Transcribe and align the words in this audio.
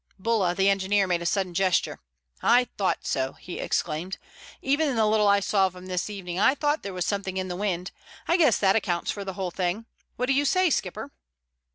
Bulla, 0.17 0.55
the 0.55 0.67
engineer, 0.67 1.05
made 1.05 1.21
a 1.21 1.27
sudden 1.27 1.53
gesture. 1.53 1.99
"I 2.41 2.69
thought 2.75 3.05
so," 3.05 3.33
he 3.33 3.59
exclaimed. 3.59 4.17
"Even 4.59 4.89
in 4.89 4.95
the 4.95 5.05
little 5.05 5.27
I 5.27 5.41
saw 5.41 5.67
of 5.67 5.73
them 5.73 5.85
this 5.85 6.09
evening 6.09 6.39
I 6.39 6.55
thought 6.55 6.81
there 6.81 6.91
was 6.91 7.05
something 7.05 7.37
in 7.37 7.49
the 7.49 7.55
wind. 7.55 7.91
I 8.27 8.35
guess 8.35 8.57
that 8.57 8.75
accounts 8.75 9.11
for 9.11 9.23
the 9.23 9.33
whole 9.33 9.51
thing. 9.51 9.85
What 10.15 10.25
do 10.25 10.33
you 10.33 10.43
say, 10.43 10.71
skipper?" 10.71 11.11